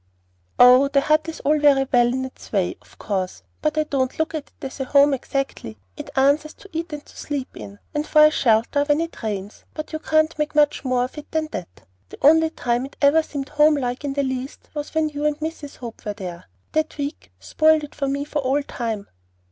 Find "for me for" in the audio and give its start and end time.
17.93-18.39